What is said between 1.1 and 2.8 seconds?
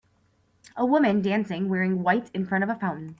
dancing wearing white in front of a